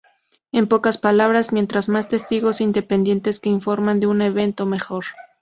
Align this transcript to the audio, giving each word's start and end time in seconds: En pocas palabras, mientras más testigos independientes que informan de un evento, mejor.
En 0.51 0.67
pocas 0.67 0.97
palabras, 0.97 1.53
mientras 1.53 1.87
más 1.87 2.09
testigos 2.09 2.59
independientes 2.59 3.39
que 3.39 3.49
informan 3.49 3.99
de 3.99 4.07
un 4.07 4.23
evento, 4.23 4.65
mejor. 4.65 5.05